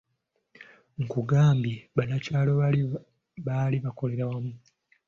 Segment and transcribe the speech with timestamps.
[1.03, 2.81] Nkugambye banakyalo bali
[3.45, 4.53] baali bakolera wamu.